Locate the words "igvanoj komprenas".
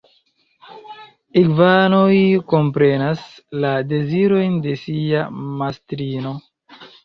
1.41-3.23